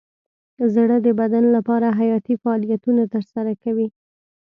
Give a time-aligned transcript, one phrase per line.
[0.73, 3.87] زړه د بدن لپاره حیاتي فعالیتونه ترسره کوي.